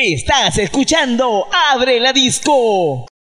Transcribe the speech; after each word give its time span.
Estás 0.00 0.58
escuchando 0.58 1.48
Abre 1.72 1.98
la 1.98 2.12
Disco. 2.12 3.08